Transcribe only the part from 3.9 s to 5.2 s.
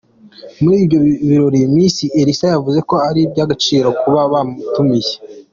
kuba bamutumiye.